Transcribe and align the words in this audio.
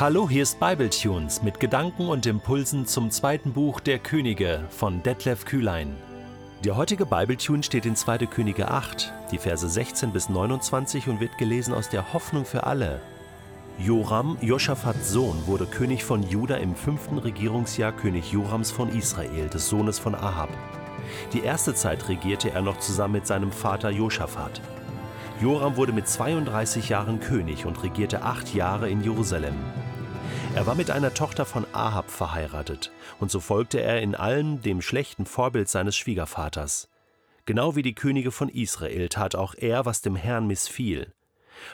Hallo, 0.00 0.30
hier 0.30 0.44
ist 0.44 0.58
Bibletunes 0.58 1.42
mit 1.42 1.60
Gedanken 1.60 2.08
und 2.08 2.24
Impulsen 2.24 2.86
zum 2.86 3.10
zweiten 3.10 3.52
Buch 3.52 3.80
der 3.80 3.98
Könige 3.98 4.64
von 4.70 5.02
Detlef 5.02 5.44
Kühlein. 5.44 5.94
Der 6.64 6.78
heutige 6.78 7.04
Bibletune 7.04 7.62
steht 7.62 7.84
in 7.84 7.94
2. 7.94 8.20
Könige 8.20 8.70
8, 8.70 9.12
die 9.30 9.36
Verse 9.36 9.68
16 9.68 10.10
bis 10.10 10.30
29 10.30 11.08
und 11.08 11.20
wird 11.20 11.36
gelesen 11.36 11.74
aus 11.74 11.90
der 11.90 12.14
Hoffnung 12.14 12.46
für 12.46 12.64
alle. 12.64 13.02
Joram, 13.78 14.38
Joschafats 14.40 15.10
Sohn, 15.10 15.46
wurde 15.46 15.66
König 15.66 16.02
von 16.02 16.22
Juda 16.22 16.56
im 16.56 16.74
fünften 16.74 17.18
Regierungsjahr 17.18 17.92
König 17.92 18.32
Jorams 18.32 18.70
von 18.70 18.88
Israel, 18.96 19.50
des 19.50 19.68
Sohnes 19.68 19.98
von 19.98 20.14
Ahab. 20.14 20.48
Die 21.34 21.42
erste 21.42 21.74
Zeit 21.74 22.08
regierte 22.08 22.52
er 22.52 22.62
noch 22.62 22.78
zusammen 22.78 23.12
mit 23.12 23.26
seinem 23.26 23.52
Vater 23.52 23.90
Joschafat. 23.90 24.62
Joram 25.42 25.76
wurde 25.76 25.92
mit 25.92 26.08
32 26.08 26.88
Jahren 26.88 27.20
König 27.20 27.66
und 27.66 27.82
regierte 27.82 28.22
acht 28.22 28.54
Jahre 28.54 28.88
in 28.88 29.02
Jerusalem. 29.02 29.56
Er 30.56 30.66
war 30.66 30.74
mit 30.74 30.90
einer 30.90 31.14
Tochter 31.14 31.46
von 31.46 31.64
Ahab 31.72 32.10
verheiratet, 32.10 32.90
und 33.20 33.30
so 33.30 33.38
folgte 33.38 33.80
er 33.80 34.02
in 34.02 34.16
allem 34.16 34.60
dem 34.62 34.82
schlechten 34.82 35.24
Vorbild 35.24 35.68
seines 35.68 35.96
Schwiegervaters. 35.96 36.88
Genau 37.46 37.76
wie 37.76 37.82
die 37.82 37.94
Könige 37.94 38.32
von 38.32 38.48
Israel 38.48 39.08
tat 39.08 39.36
auch 39.36 39.54
er, 39.54 39.86
was 39.86 40.02
dem 40.02 40.16
Herrn 40.16 40.48
missfiel. 40.48 41.14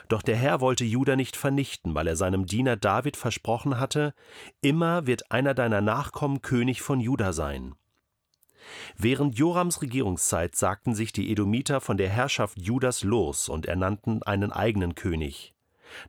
Doch 0.09 0.21
der 0.21 0.35
Herr 0.35 0.61
wollte 0.61 0.85
Juda 0.85 1.15
nicht 1.15 1.35
vernichten, 1.35 1.95
weil 1.95 2.07
er 2.07 2.15
seinem 2.15 2.45
Diener 2.45 2.77
David 2.77 3.17
versprochen 3.17 3.79
hatte, 3.79 4.13
immer 4.61 5.07
wird 5.07 5.31
einer 5.31 5.55
deiner 5.55 5.81
Nachkommen 5.81 6.43
König 6.43 6.81
von 6.81 6.99
Juda 6.99 7.33
sein. 7.33 7.73
Während 8.95 9.37
Jorams 9.37 9.81
Regierungszeit 9.81 10.55
sagten 10.55 10.93
sich 10.93 11.11
die 11.11 11.31
Edomiter 11.31 11.81
von 11.81 11.97
der 11.97 12.09
Herrschaft 12.09 12.59
Judas 12.59 13.03
los 13.03 13.49
und 13.49 13.65
ernannten 13.65 14.21
einen 14.23 14.51
eigenen 14.51 14.93
König. 14.93 15.55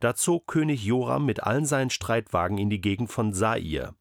Da 0.00 0.14
zog 0.14 0.46
König 0.46 0.84
Joram 0.84 1.26
mit 1.26 1.42
allen 1.42 1.66
seinen 1.66 1.90
Streitwagen 1.90 2.58
in 2.58 2.70
die 2.70 2.80
Gegend 2.80 3.10
von 3.10 3.32
Sair. 3.32 3.94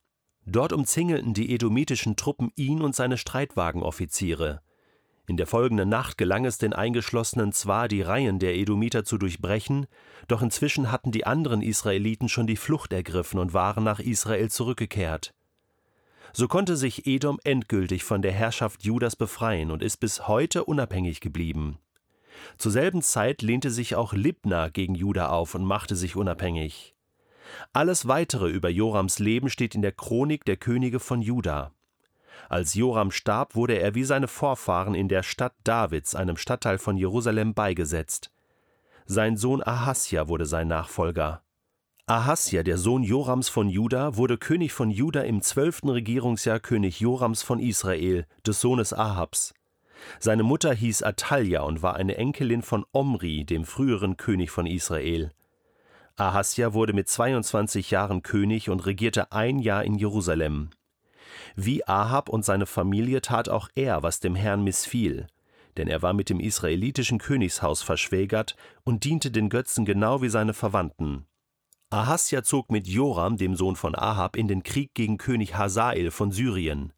Dort 0.45 0.71
umzingelten 0.71 1.33
die 1.33 1.53
edomitischen 1.53 2.15
Truppen 2.15 2.51
ihn 2.55 2.81
und 2.81 2.95
seine 2.95 3.17
Streitwagenoffiziere. 3.17 4.61
In 5.29 5.35
der 5.35 5.45
folgenden 5.45 5.89
Nacht 5.89 6.17
gelang 6.17 6.45
es 6.45 6.57
den 6.57 6.71
Eingeschlossenen 6.71 7.51
zwar, 7.51 7.89
die 7.89 8.01
Reihen 8.01 8.39
der 8.39 8.55
Edomiter 8.55 9.03
zu 9.03 9.17
durchbrechen, 9.17 9.87
doch 10.29 10.41
inzwischen 10.41 10.89
hatten 10.89 11.11
die 11.11 11.25
anderen 11.25 11.61
Israeliten 11.61 12.29
schon 12.29 12.47
die 12.47 12.55
Flucht 12.55 12.93
ergriffen 12.93 13.37
und 13.37 13.53
waren 13.53 13.83
nach 13.83 13.99
Israel 13.99 14.49
zurückgekehrt. 14.49 15.33
So 16.31 16.47
konnte 16.47 16.77
sich 16.77 17.07
Edom 17.07 17.39
endgültig 17.43 18.05
von 18.05 18.21
der 18.21 18.31
Herrschaft 18.31 18.83
Judas 18.83 19.17
befreien 19.17 19.69
und 19.69 19.83
ist 19.83 19.97
bis 19.97 20.29
heute 20.29 20.63
unabhängig 20.63 21.19
geblieben. 21.19 21.77
Zur 22.57 22.71
selben 22.71 23.01
Zeit 23.01 23.41
lehnte 23.41 23.71
sich 23.71 23.95
auch 23.95 24.13
Libna 24.13 24.69
gegen 24.69 24.95
Juda 24.95 25.29
auf 25.29 25.55
und 25.55 25.65
machte 25.65 25.95
sich 25.95 26.15
unabhängig. 26.15 26.95
Alles 27.73 28.07
weitere 28.07 28.49
über 28.49 28.69
Jorams 28.69 29.19
Leben 29.19 29.49
steht 29.49 29.75
in 29.75 29.81
der 29.81 29.91
Chronik 29.91 30.45
der 30.45 30.57
Könige 30.57 30.99
von 30.99 31.21
Juda. 31.21 31.71
Als 32.49 32.75
Joram 32.75 33.11
starb, 33.11 33.55
wurde 33.55 33.79
er 33.79 33.95
wie 33.95 34.03
seine 34.03 34.27
Vorfahren 34.27 34.95
in 34.95 35.07
der 35.07 35.23
Stadt 35.23 35.53
Davids, 35.63 36.15
einem 36.15 36.37
Stadtteil 36.37 36.77
von 36.77 36.97
Jerusalem, 36.97 37.53
beigesetzt. 37.53 38.31
Sein 39.05 39.37
Sohn 39.37 39.63
Ahasja 39.63 40.27
wurde 40.27 40.45
sein 40.45 40.67
Nachfolger. 40.67 41.41
Ahasja, 42.05 42.63
der 42.63 42.77
Sohn 42.77 43.03
Jorams 43.03 43.49
von 43.49 43.67
Juda, 43.67 44.15
wurde 44.15 44.37
König 44.37 44.71
von 44.71 44.91
Juda 44.91 45.21
im 45.21 45.41
zwölften 45.41 45.89
Regierungsjahr 45.89 46.59
König 46.59 47.01
Jorams 47.01 47.43
von 47.43 47.59
Israel, 47.59 48.25
des 48.45 48.61
Sohnes 48.61 48.93
Ahabs. 48.93 49.53
Seine 50.19 50.43
Mutter 50.43 50.73
hieß 50.73 51.03
Atalja 51.03 51.61
und 51.61 51.81
war 51.81 51.95
eine 51.95 52.17
Enkelin 52.17 52.61
von 52.61 52.85
Omri, 52.91 53.45
dem 53.45 53.65
früheren 53.65 54.17
König 54.17 54.51
von 54.51 54.65
Israel. 54.65 55.31
Ahasja 56.15 56.73
wurde 56.73 56.93
mit 56.93 57.07
22 57.07 57.91
Jahren 57.91 58.23
König 58.23 58.69
und 58.69 58.85
regierte 58.85 59.31
ein 59.31 59.59
Jahr 59.59 59.83
in 59.83 59.95
Jerusalem. 59.95 60.71
Wie 61.55 61.87
Ahab 61.87 62.29
und 62.29 62.43
seine 62.43 62.65
Familie 62.65 63.21
tat 63.21 63.49
auch 63.49 63.69
er, 63.75 64.03
was 64.03 64.19
dem 64.19 64.35
Herrn 64.35 64.63
missfiel, 64.63 65.27
denn 65.77 65.87
er 65.87 66.01
war 66.01 66.13
mit 66.13 66.29
dem 66.29 66.39
israelitischen 66.39 67.19
Königshaus 67.19 67.83
verschwägert 67.83 68.55
und 68.83 69.03
diente 69.03 69.29
den 69.29 69.49
Götzen 69.49 69.85
genau 69.85 70.21
wie 70.21 70.29
seine 70.29 70.53
Verwandten. 70.53 71.27
Ahasja 71.89 72.43
zog 72.43 72.71
mit 72.71 72.87
Joram, 72.87 73.37
dem 73.37 73.55
Sohn 73.55 73.75
von 73.75 73.95
Ahab, 73.95 74.35
in 74.35 74.47
den 74.47 74.63
Krieg 74.63 74.93
gegen 74.93 75.17
König 75.17 75.55
Hazael 75.55 76.11
von 76.11 76.31
Syrien. 76.31 76.93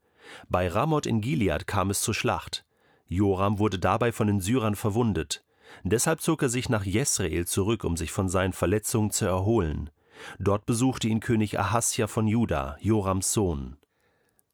Bei 0.48 0.68
Ramoth 0.68 1.06
in 1.06 1.22
Gilead 1.22 1.68
kam 1.68 1.90
es 1.90 2.02
zur 2.02 2.14
Schlacht. 2.14 2.66
Joram 3.10 3.60
wurde 3.60 3.80
dabei 3.80 4.12
von 4.12 4.28
den 4.28 4.40
Syrern 4.40 4.76
verwundet. 4.76 5.44
Deshalb 5.84 6.22
zog 6.22 6.42
er 6.44 6.50
sich 6.50 6.70
nach 6.70 6.86
Jesrael 6.86 7.46
zurück, 7.46 7.84
um 7.84 7.98
sich 7.98 8.12
von 8.12 8.30
seinen 8.30 8.54
Verletzungen 8.54 9.12
zu 9.12 9.26
erholen. 9.26 9.90
Dort 10.38 10.66
besuchte 10.66 11.08
ihn 11.08 11.20
König 11.20 11.60
Ahasja 11.60 12.08
von 12.08 12.28
Juda, 12.28 12.78
Jorams 12.82 13.34
Sohn. 13.34 13.78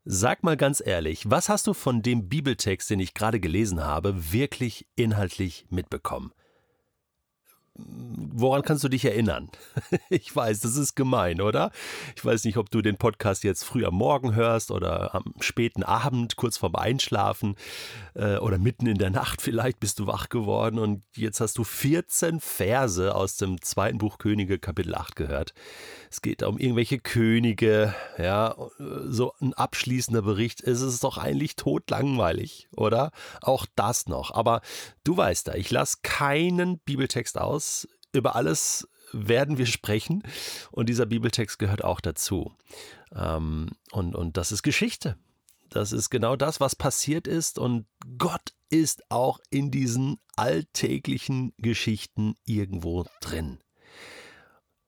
Sag 0.06 0.44
mal 0.44 0.56
ganz 0.56 0.82
ehrlich, 0.86 1.30
was 1.30 1.50
hast 1.50 1.68
du 1.68 1.74
von 1.74 2.02
dem 2.02 2.30
Bibeltext, 2.30 2.90
den 2.90 3.00
ich 3.00 3.14
gerade 3.14 3.40
gelesen 3.40 3.84
habe, 3.84 4.32
wirklich 4.32 4.88
inhaltlich 4.96 5.66
mitbekommen? 5.70 6.32
Woran 7.78 8.62
kannst 8.62 8.84
du 8.84 8.90
dich 8.90 9.06
erinnern? 9.06 9.50
Ich 10.10 10.34
weiß, 10.36 10.60
das 10.62 10.78
ist 10.78 10.96
gemein, 10.96 11.42
oder? 11.42 11.72
Ich 12.16 12.24
weiß 12.24 12.46
nicht, 12.46 12.58
ob 12.58 12.70
du 12.70 12.82
den 12.82 12.98
Podcast 12.98 13.44
jetzt 13.44 13.64
früh 13.64 13.86
am 13.86 13.96
Morgen 13.96 14.36
hörst 14.36 14.72
oder 14.72 15.16
am 15.16 15.34
späten 15.40 15.84
Abend, 15.84 16.36
kurz 16.36 16.58
vorm 16.58 16.76
Einschlafen 16.76 17.56
äh, 18.14 18.38
oder 18.38 18.58
mitten 18.58 18.88
in 18.88 18.98
der 18.98 19.10
Nacht 19.10 19.42
vielleicht 19.42 19.80
bist 19.80 20.00
du 20.00 20.08
wach 20.08 20.30
geworden 20.30 20.80
und 20.80 21.04
jetzt 21.16 21.42
hast 21.42 21.58
du 21.58 21.64
14 21.64 22.40
Verse 22.40 23.14
aus 23.14 23.38
dem 23.38 23.62
zweiten 23.62 23.98
Buch 23.98 24.18
Könige, 24.18 24.60
Kapitel 24.60 24.96
8 24.96 25.16
gehört. 25.16 25.54
Es 26.10 26.22
geht 26.22 26.44
um 26.44 26.58
irgendwelche 26.58 27.00
Könige, 27.00 27.94
ja, 28.18 28.56
so 28.78 29.34
ein 29.42 29.54
abschließender 29.54 30.22
Bericht. 30.22 30.62
Es 30.62 30.82
ist 30.82 31.04
doch 31.04 31.18
eigentlich 31.18 31.56
totlangweilig, 31.56 32.68
oder? 32.76 33.12
Auch 33.42 33.66
das 33.76 34.08
noch. 34.08 34.32
Aber 34.32 34.62
du 35.06 35.16
weißt 35.16 35.48
da, 35.48 35.54
ich 35.54 35.72
lasse 35.72 36.00
keinen 36.04 36.80
Bibeltext 36.80 37.38
aus. 37.38 37.88
Über 38.12 38.36
alles 38.36 38.88
werden 39.14 39.58
wir 39.58 39.66
sprechen 39.66 40.24
und 40.72 40.90
dieser 40.90 41.06
Bibeltext 41.06 41.60
gehört 41.60 41.84
auch 41.84 42.02
dazu. 42.02 42.54
Ähm, 43.14 43.70
und, 43.92 44.16
und 44.16 44.36
das 44.36 44.52
ist 44.52 44.64
Geschichte. 44.64 45.18
Das 45.70 45.92
ist 45.92 46.10
genau 46.10 46.36
das, 46.36 46.60
was 46.60 46.76
passiert 46.76 47.28
ist 47.28 47.58
und 47.60 47.86
Gott 48.18 48.54
ist 48.70 49.10
auch 49.10 49.40
in 49.50 49.72
diesen 49.72 50.18
alltäglichen 50.36 51.54
Geschichten 51.58 52.36
irgendwo 52.46 53.06
drin. 53.22 53.60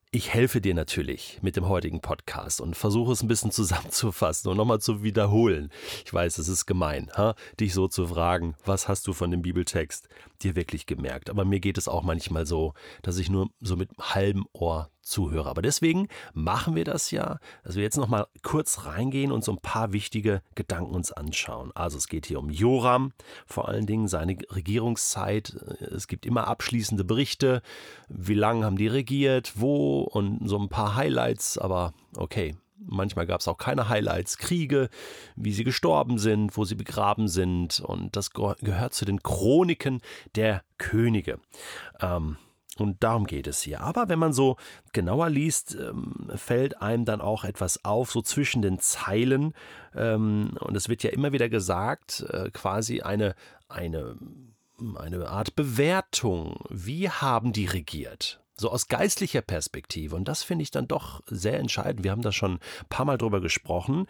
Ich 0.09 0.34
helfe 0.34 0.62
dir 0.62 0.73
natürlich 0.73 1.40
mit 1.41 1.57
dem 1.57 1.68
heutigen 1.68 2.00
Podcast 2.00 2.62
und 2.62 2.78
versuche 2.78 3.12
es 3.12 3.22
ein 3.22 3.28
bisschen 3.28 3.51
zusammenzufassen 3.51 4.50
und 4.50 4.56
nochmal 4.56 4.79
zu 4.79 5.03
wiederholen. 5.03 5.69
Ich 6.06 6.13
weiß, 6.13 6.38
es 6.38 6.47
ist 6.47 6.66
gemein, 6.66 7.12
ha? 7.18 7.35
dich 7.59 7.73
so 7.73 7.90
zu 7.90 8.07
fragen, 8.07 8.56
was 8.63 8.88
hast 8.88 9.06
du 9.07 9.12
von 9.12 9.31
dem 9.31 9.41
Bibeltext 9.41 10.07
dir 10.41 10.56
wirklich 10.56 10.85
gemerkt? 10.85 11.29
Aber 11.29 11.44
mir 11.44 11.59
geht 11.59 11.78
es 11.78 11.90
auch 11.90 12.03
manchmal 12.03 12.45
so, 12.45 12.73
dass 13.01 13.18
ich 13.18 13.29
nur 13.29 13.50
so 13.59 13.75
mit 13.75 13.90
halbem 14.00 14.45
Ohr 14.53 14.90
zuhöre. 15.07 15.50
Aber 15.50 15.62
deswegen 15.62 16.07
machen 16.34 16.75
wir 16.75 16.84
das 16.84 17.12
ja, 17.12 17.40
dass 17.63 17.75
wir 17.75 17.84
jetzt 17.84 17.97
nochmal 17.97 18.28
kurz 18.44 18.85
reingehen 18.85 19.31
und 19.31 19.44
so 19.44 19.51
ein 19.51 19.59
paar 19.59 19.94
wichtige 19.94 20.41
Gedanken 20.56 20.94
uns 20.94 21.12
anschauen. 21.12 21.72
Also 21.75 21.97
es 21.97 22.07
geht 22.07 22.25
hier 22.25 22.40
um 22.40 22.50
Joram, 22.50 23.13
vor 23.45 23.68
allen 23.68 23.85
Dingen 23.85 24.07
seine 24.07 24.38
Regierungszeit. 24.50 25.56
Es 25.79 26.07
gibt 26.07 26.25
immer 26.25 26.47
abschließende 26.47 27.03
Berichte. 27.03 27.62
Wie 28.09 28.34
lange 28.34 28.66
haben 28.66 28.78
die 28.78 28.88
regiert, 28.88 29.53
wo 29.56 30.01
und 30.01 30.47
so 30.47 30.57
ein 30.59 30.69
paar 30.69 30.95
Highlights, 30.95 31.57
aber 31.57 31.94
okay. 32.16 32.56
Manchmal 32.79 33.25
gab 33.25 33.41
es 33.41 33.47
auch 33.47 33.57
keine 33.57 33.89
Highlights, 33.89 34.38
Kriege, 34.38 34.89
wie 35.35 35.51
sie 35.51 35.63
gestorben 35.63 36.19
sind, 36.19 36.56
wo 36.57 36.63
sie 36.63 36.75
begraben 36.75 37.28
sind. 37.28 37.79
Und 37.79 38.16
das 38.16 38.29
gehört 38.31 38.94
zu 38.94 39.03
den 39.03 39.24
Chroniken 39.24 40.00
der 40.35 40.62
Könige. 40.78 41.39
Ähm, 42.00 42.38
und 42.82 43.04
darum 43.04 43.26
geht 43.26 43.48
es 43.48 43.62
hier. 43.62 43.81
Aber 43.81 44.10
wenn 44.10 44.19
man 44.19 44.34
so 44.34 44.57
genauer 44.94 45.30
liest, 45.30 45.75
ähm, 45.75 46.30
fällt 46.36 46.81
einem 46.81 47.06
dann 47.06 47.22
auch 47.22 47.44
etwas 47.44 47.84
auf, 47.86 48.12
so 48.12 48.22
zwischen 48.22 48.62
den 48.62 48.80
Zeilen. 48.80 49.54
Ähm, 49.96 50.57
und 50.60 50.75
es 50.75 50.90
wird 50.90 51.04
ja 51.04 51.12
immer 51.12 51.31
wieder 51.31 51.50
gesagt, 51.50 52.25
äh, 52.30 52.50
quasi 52.51 53.01
eine, 53.01 53.36
eine, 53.68 54.18
eine 54.96 55.28
Art 55.28 55.56
Bewertung. 55.56 56.63
Wie 56.69 57.10
haben 57.10 57.54
die 57.54 57.66
regiert? 57.66 58.42
So 58.56 58.72
aus 58.72 58.88
geistlicher 58.88 59.42
Perspektive. 59.42 60.16
Und 60.16 60.28
das 60.28 60.44
finde 60.44 60.63
ich 60.63 60.72
dann 60.72 60.88
doch 60.88 61.22
sehr 61.28 61.60
entscheidend. 61.60 62.04
Wir 62.04 62.12
haben 62.12 62.24
da 62.24 62.31
schon 62.31 62.54
ein 62.54 62.90
paar 62.90 63.06
Mal 63.06 63.18
drüber 63.18 63.40
gesprochen. 63.40 64.07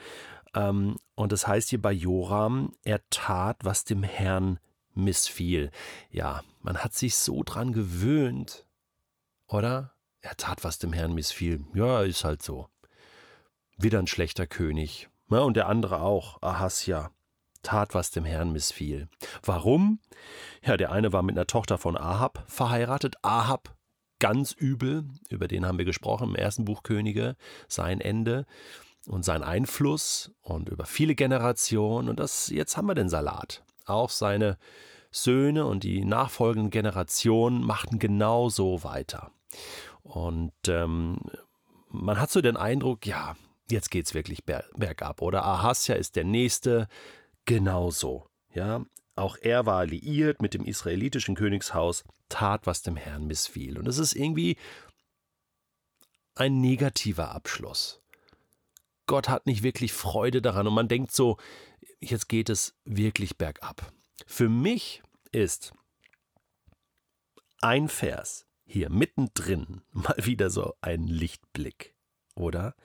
Ähm, 0.56 0.96
und 1.16 1.32
das 1.32 1.48
heißt 1.48 1.70
hier 1.70 1.82
bei 1.82 1.92
Joram, 1.92 2.74
er 2.84 3.02
tat, 3.10 3.58
was 3.64 3.84
dem 3.84 4.04
Herrn 4.04 4.60
missfiel. 4.98 5.72
Ja, 6.12 6.42
man 6.62 6.78
hat 6.78 6.94
sich 6.94 7.16
so 7.16 7.44
dran 7.44 7.72
gewöhnt, 7.72 8.67
oder? 9.48 9.94
Er 10.22 10.36
tat, 10.36 10.64
was 10.64 10.80
dem 10.80 10.94
Herrn 10.94 11.14
missfiel. 11.14 11.64
Ja, 11.74 12.02
ist 12.02 12.24
halt 12.24 12.42
so. 12.42 12.70
Wieder 13.78 14.00
ein 14.00 14.08
schlechter 14.08 14.48
König. 14.48 15.10
Ja, 15.30 15.40
und 15.40 15.56
der 15.56 15.68
andere 15.68 16.02
auch, 16.02 16.42
Ahasja, 16.42 17.12
tat, 17.64 17.94
was 17.94 18.12
dem 18.12 18.26
Herrn 18.26 18.52
missfiel. 18.52 19.08
Warum? 19.44 20.00
Ja, 20.64 20.78
der 20.78 20.92
eine 20.92 21.14
war 21.14 21.22
mit 21.22 21.38
einer 21.38 21.48
Tochter 21.48 21.78
von 21.78 21.98
Ahab 21.98 22.44
verheiratet. 22.48 23.16
Ahab 23.22 23.76
ganz 24.20 24.52
übel, 24.52 25.06
über 25.30 25.48
den 25.48 25.66
haben 25.66 25.78
wir 25.78 25.86
gesprochen 25.86 26.30
im 26.30 26.36
ersten 26.36 26.66
Buch 26.66 26.84
Könige, 26.84 27.36
sein 27.68 28.02
Ende 28.02 28.46
und 29.06 29.24
sein 29.24 29.44
Einfluss 29.44 30.32
und 30.42 30.70
über 30.70 30.86
viele 30.86 31.16
Generationen. 31.16 32.10
Und 32.10 32.20
das, 32.20 32.50
jetzt 32.50 32.78
haben 32.78 32.88
wir 32.88 32.96
den 32.96 33.10
Salat. 33.10 33.64
Auch 33.86 34.10
seine 34.10 34.58
Söhne 35.12 35.66
und 35.66 35.84
die 35.84 36.04
nachfolgenden 36.04 36.72
Generationen 36.72 37.64
machten 37.64 38.00
genauso 38.00 38.84
weiter. 38.84 39.32
Und 40.04 40.54
ähm, 40.68 41.20
man 41.90 42.20
hat 42.20 42.32
so 42.32 42.42
den 42.42 42.58
Eindruck, 42.58 43.06
ja, 43.06 43.36
jetzt 43.70 43.92
geht's 43.92 44.14
wirklich 44.14 44.46
bergab. 44.46 45.22
Oder 45.22 45.46
Ahasja 45.46 45.96
ist 45.96 46.16
der 46.16 46.24
Nächste, 46.24 46.88
genauso. 47.46 48.30
Ja, 48.54 48.86
auch 49.16 49.38
er 49.42 49.66
war 49.66 49.80
alliiert 49.80 50.42
mit 50.42 50.54
dem 50.54 50.64
israelitischen 50.64 51.36
Königshaus, 51.36 52.04
tat, 52.30 52.68
was 52.68 52.82
dem 52.82 52.96
Herrn 52.96 53.28
missfiel. 53.28 53.78
Und 53.78 53.88
es 53.88 53.98
ist 53.98 54.16
irgendwie 54.16 54.58
ein 56.36 56.62
negativer 56.62 57.32
Abschluss. 57.32 58.02
Gott 59.08 59.30
hat 59.30 59.46
nicht 59.46 59.64
wirklich 59.64 59.94
Freude 59.94 60.42
daran 60.42 60.68
und 60.68 60.74
man 60.74 60.88
denkt 60.88 61.12
so, 61.12 61.38
jetzt 62.00 62.28
geht 62.30 62.50
es 62.50 62.76
wirklich 62.84 63.38
bergab. 63.38 63.92
Für 64.26 64.50
mich 64.50 65.02
ist 65.32 65.74
ein 67.62 67.88
Vers 67.88 68.47
hier 68.68 68.90
mittendrin 68.90 69.82
mal 69.92 70.18
wieder 70.18 70.50
so 70.50 70.76
ein 70.82 71.08
Lichtblick, 71.08 71.96
oder? 72.36 72.76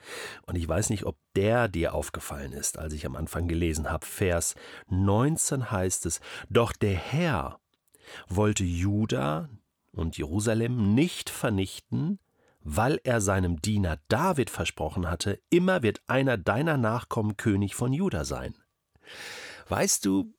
Und 0.47 0.55
ich 0.55 0.67
weiß 0.67 0.89
nicht, 0.89 1.05
ob 1.05 1.17
der 1.35 1.67
dir 1.67 1.93
aufgefallen 1.93 2.53
ist, 2.53 2.79
als 2.79 2.93
ich 2.93 3.05
am 3.05 3.15
Anfang 3.15 3.47
gelesen 3.47 3.91
habe. 3.91 4.05
Vers 4.05 4.55
19 4.89 5.69
heißt 5.69 6.05
es, 6.05 6.21
doch 6.49 6.71
der 6.71 6.95
Herr 6.95 7.59
wollte 8.27 8.63
Juda 8.63 9.49
und 9.91 10.17
Jerusalem 10.17 10.95
nicht 10.95 11.29
vernichten, 11.29 12.19
weil 12.61 12.99
er 13.03 13.21
seinem 13.21 13.61
Diener 13.61 13.99
David 14.07 14.49
versprochen 14.49 15.09
hatte, 15.09 15.41
immer 15.49 15.83
wird 15.83 16.01
einer 16.07 16.37
deiner 16.37 16.77
Nachkommen 16.77 17.37
König 17.37 17.75
von 17.75 17.91
Juda 17.93 18.23
sein. 18.23 18.55
Weißt 19.67 20.05
du, 20.05 20.33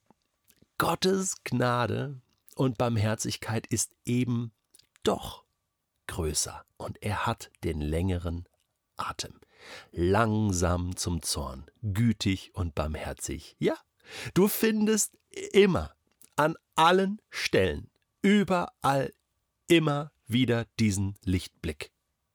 Gottes 0.79 1.37
Gnade 1.45 2.21
und 2.57 2.79
Barmherzigkeit 2.79 3.67
ist 3.67 3.93
eben 4.05 4.53
doch 5.05 5.45
größer 6.09 6.65
und 6.77 7.03
er 7.03 7.27
hat 7.27 7.51
den 7.63 7.81
längeren 7.81 8.49
Atem. 8.97 9.41
Langsam 9.93 10.97
zum 10.97 11.23
Zorn, 11.23 11.71
gütig 11.83 12.51
und 12.55 12.75
barmherzig. 12.75 13.57
Ja, 13.59 13.77
du 14.35 14.49
findest 14.49 15.17
immer, 15.53 15.95
an 16.37 16.57
allen 16.75 17.21
Stellen, 17.31 17.91
überall, 18.21 19.13
immer 19.69 20.13
wieder 20.27 20.67
diesen 20.79 21.17
Lichtblick. 21.25 21.93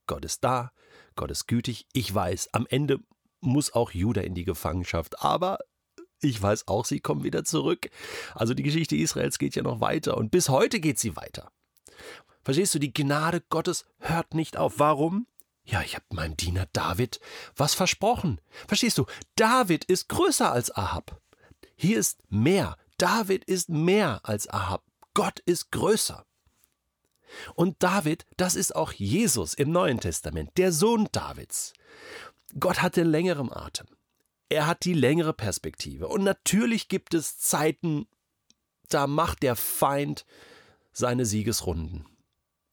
Gott 0.07 0.25
ist 0.25 0.43
da, 0.43 0.71
Gott 1.15 1.31
ist 1.31 1.47
gütig. 1.47 1.85
Ich 1.93 2.13
weiß, 2.13 2.53
am 2.53 2.65
Ende 2.69 2.99
muss 3.41 3.73
auch 3.73 3.91
Judah 3.91 4.23
in 4.23 4.35
die 4.35 4.45
Gefangenschaft, 4.45 5.21
aber 5.21 5.59
ich 6.21 6.41
weiß 6.41 6.67
auch, 6.67 6.85
sie 6.85 6.99
kommen 6.99 7.23
wieder 7.23 7.43
zurück. 7.43 7.89
Also 8.33 8.53
die 8.53 8.63
Geschichte 8.63 8.95
Israels 8.95 9.37
geht 9.37 9.55
ja 9.55 9.63
noch 9.63 9.81
weiter 9.81 10.17
und 10.17 10.31
bis 10.31 10.49
heute 10.49 10.79
geht 10.79 10.99
sie 10.99 11.15
weiter. 11.15 11.51
Verstehst 12.43 12.73
du, 12.75 12.79
die 12.79 12.93
Gnade 12.93 13.41
Gottes 13.49 13.85
hört 13.99 14.33
nicht 14.33 14.57
auf. 14.57 14.79
Warum? 14.79 15.27
Ja, 15.65 15.81
ich 15.81 15.95
habe 15.95 16.05
meinem 16.11 16.35
Diener 16.35 16.67
David 16.73 17.19
was 17.55 17.75
versprochen. 17.75 18.41
Verstehst 18.67 18.97
du, 18.97 19.05
David 19.35 19.85
ist 19.85 20.09
größer 20.09 20.51
als 20.51 20.75
Ahab. 20.75 21.21
Hier 21.75 21.99
ist 21.99 22.19
mehr. 22.29 22.77
David 22.97 23.45
ist 23.45 23.69
mehr 23.69 24.21
als 24.23 24.49
Ahab. 24.49 24.83
Gott 25.13 25.39
ist 25.39 25.71
größer. 25.71 26.25
Und 27.53 27.83
David, 27.83 28.25
das 28.37 28.55
ist 28.55 28.75
auch 28.75 28.91
Jesus 28.91 29.53
im 29.53 29.71
Neuen 29.71 29.99
Testament, 29.99 30.51
der 30.57 30.71
Sohn 30.71 31.07
Davids. 31.11 31.73
Gott 32.59 32.81
hat 32.81 32.95
den 32.95 33.07
längeren 33.07 33.53
Atem. 33.53 33.87
Er 34.49 34.65
hat 34.65 34.83
die 34.83 34.95
längere 34.95 35.33
Perspektive. 35.33 36.07
Und 36.07 36.23
natürlich 36.23 36.87
gibt 36.87 37.13
es 37.13 37.37
Zeiten, 37.37 38.07
da 38.89 39.05
macht 39.05 39.43
der 39.43 39.55
Feind 39.55 40.25
seine 40.91 41.25
Siegesrunden. 41.25 42.05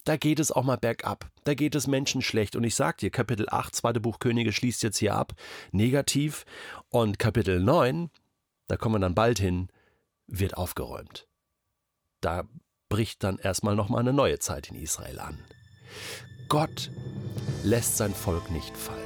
Da 0.07 0.17
geht 0.17 0.39
es 0.39 0.53
auch 0.53 0.63
mal 0.63 0.77
bergab. 0.77 1.29
Da 1.43 1.55
geht 1.55 1.75
es 1.75 1.89
Menschen 1.89 2.23
schlecht. 2.23 2.55
Und 2.55 2.63
ich 2.63 2.77
sag 2.77 2.99
dir, 2.99 3.11
Kapitel 3.11 3.49
8, 3.51 3.75
zweite 3.75 4.01
Buch 4.01 4.21
Könige 4.21 4.53
schließt 4.53 4.85
jetzt 4.85 4.99
hier 4.99 5.17
ab, 5.17 5.35
negativ. 5.73 6.45
Und 6.91 7.19
Kapitel 7.19 7.59
9, 7.59 8.09
da 8.69 8.77
kommen 8.77 8.95
wir 8.95 8.99
dann 9.01 9.17
bald 9.17 9.41
hin, 9.41 9.69
wird 10.29 10.57
aufgeräumt. 10.57 11.27
Da 12.21 12.45
bricht 12.89 13.25
dann 13.25 13.39
erstmal 13.39 13.75
nochmal 13.75 14.01
eine 14.01 14.13
neue 14.13 14.39
Zeit 14.39 14.71
in 14.71 14.77
Israel 14.77 15.19
an. 15.19 15.43
Gott 16.49 16.93
lässt 17.65 17.97
sein 17.97 18.15
Volk 18.15 18.53
nicht 18.53 18.77
fallen. 18.77 19.01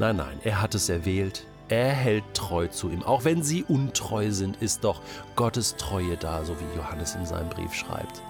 Nein, 0.00 0.16
nein, 0.16 0.40
er 0.42 0.60
hat 0.60 0.74
es 0.74 0.88
erwählt, 0.88 1.46
er 1.68 1.90
hält 1.90 2.24
treu 2.34 2.68
zu 2.68 2.90
ihm. 2.90 3.02
Auch 3.02 3.24
wenn 3.24 3.42
sie 3.42 3.64
untreu 3.64 4.30
sind, 4.30 4.60
ist 4.62 4.84
doch 4.84 5.00
Gottes 5.36 5.76
Treue 5.76 6.16
da, 6.16 6.44
so 6.44 6.56
wie 6.60 6.76
Johannes 6.76 7.14
in 7.14 7.26
seinem 7.26 7.48
Brief 7.48 7.74
schreibt. 7.74 8.22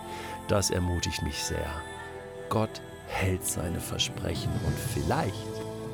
Das 0.49 0.71
ermutigt 0.71 1.23
mich 1.23 1.43
sehr. 1.43 1.67
Gott 2.49 2.81
hält 3.07 3.45
seine 3.45 3.81
Versprechen 3.81 4.53
und 4.67 4.75
vielleicht 4.93 5.35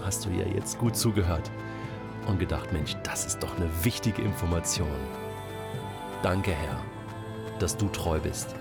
hast 0.02 0.24
du 0.24 0.30
ja 0.30 0.46
jetzt 0.46 0.78
gut 0.78 0.96
zugehört 0.96 1.50
und 2.26 2.38
gedacht, 2.38 2.72
Mensch, 2.72 2.96
das 3.02 3.26
ist 3.26 3.40
doch 3.40 3.56
eine 3.56 3.70
wichtige 3.84 4.22
Information. 4.22 4.88
Danke, 6.22 6.52
Herr 6.52 6.80
dass 7.60 7.76
du 7.76 7.88
treu 7.88 8.18
bist. 8.18 8.54